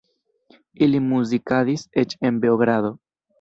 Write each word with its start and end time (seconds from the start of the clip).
Ili 0.85 1.01
muzikadis 1.09 1.85
eĉ 2.05 2.17
en 2.31 2.41
Beogrado. 2.47 2.93